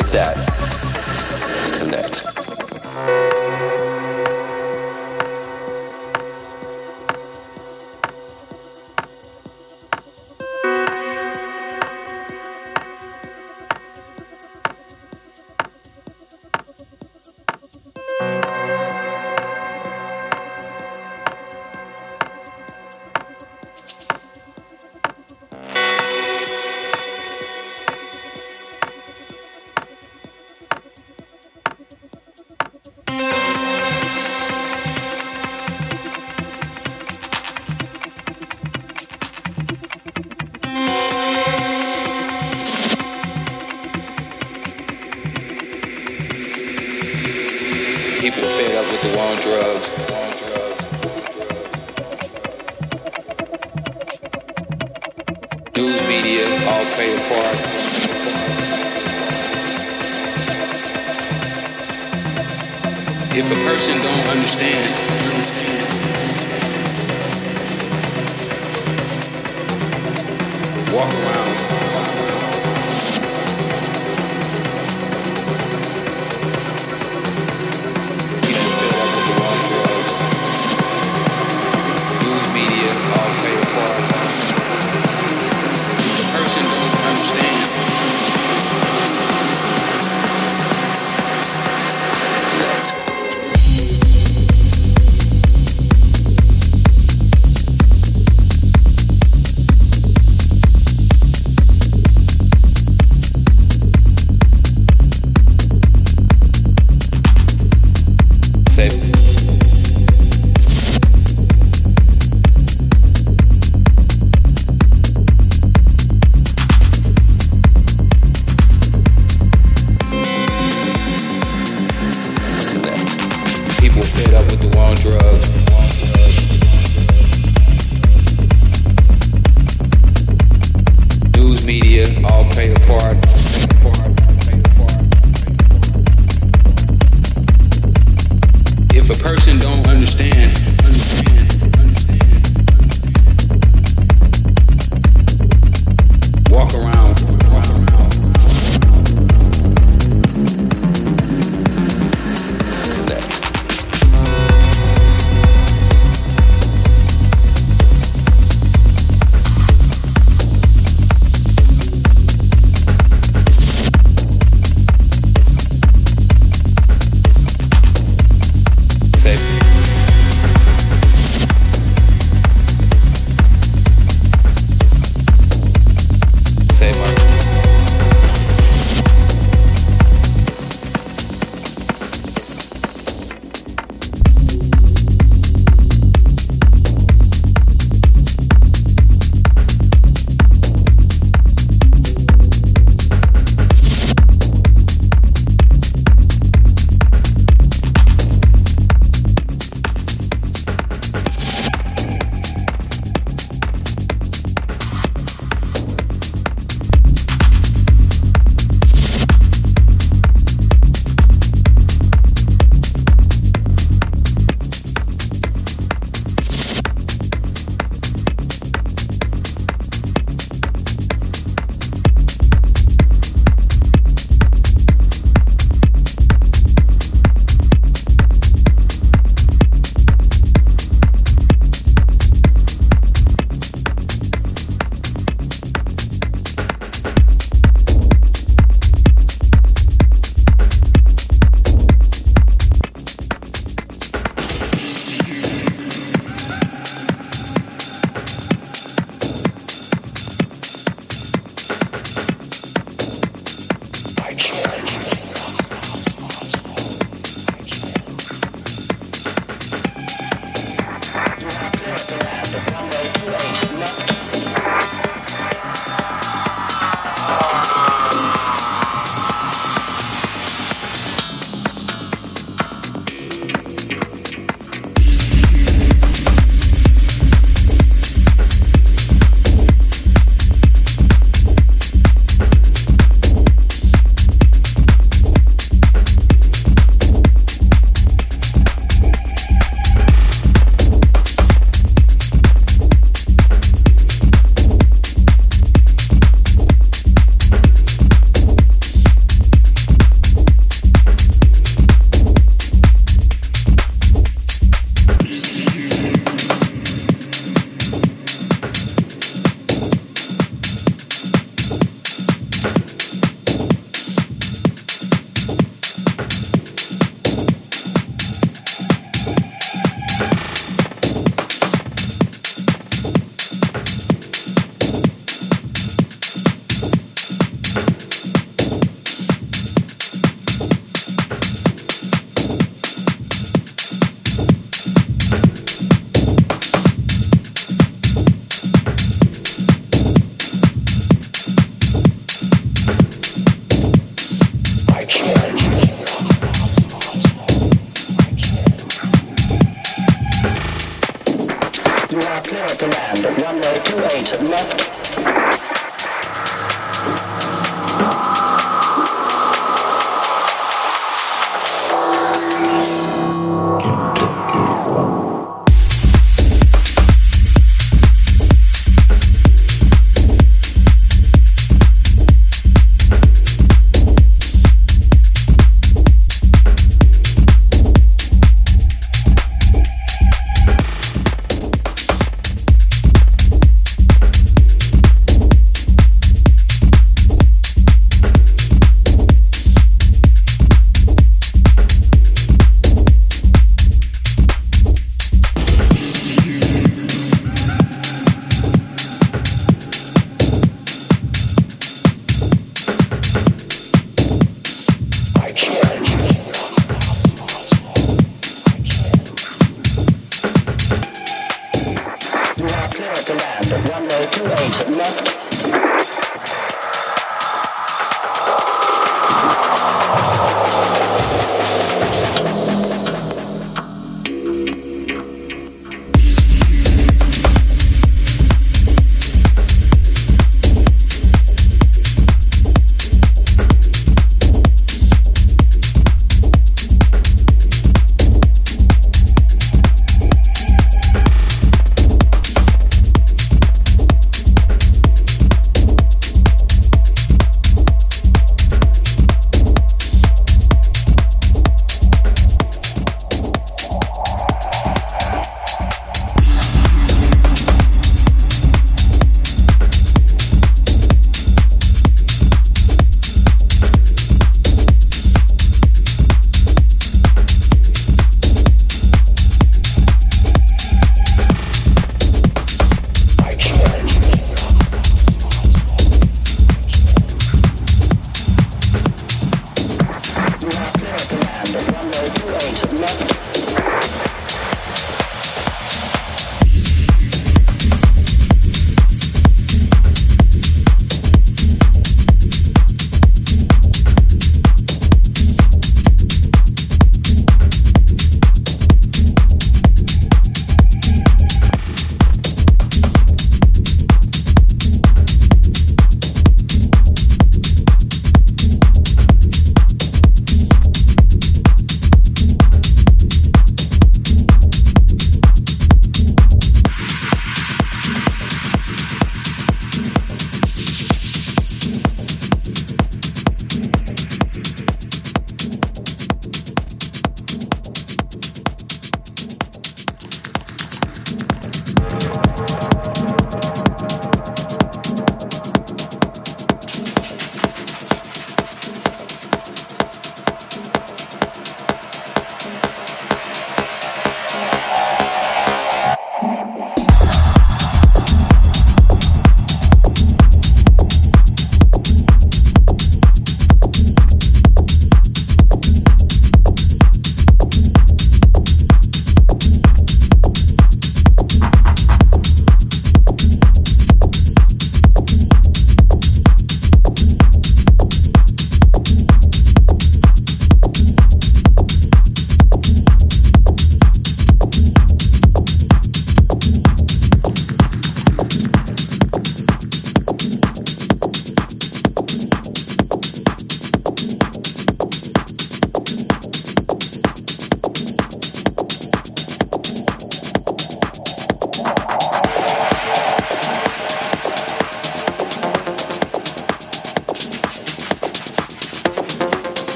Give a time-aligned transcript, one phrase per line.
[0.00, 0.49] like that.